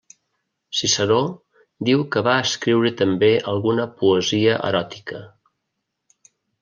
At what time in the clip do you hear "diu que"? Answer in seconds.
1.89-2.23